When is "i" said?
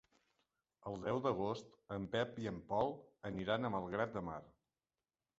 2.43-2.49